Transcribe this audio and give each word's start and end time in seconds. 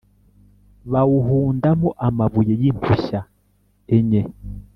bawuhundamo 0.91 1.89
amabuye 2.07 2.53
y 2.61 2.63
impushya 2.71 3.19
enye 3.95 4.21